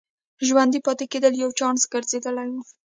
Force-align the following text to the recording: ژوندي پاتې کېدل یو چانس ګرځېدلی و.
ژوندي 0.47 0.79
پاتې 0.85 1.05
کېدل 1.11 1.33
یو 1.43 1.49
چانس 1.59 1.81
ګرځېدلی 1.93 2.49
و. 2.53 2.57